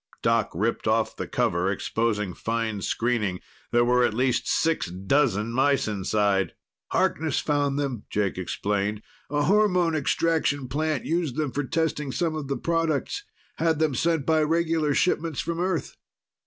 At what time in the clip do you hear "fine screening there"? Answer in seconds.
2.33-3.85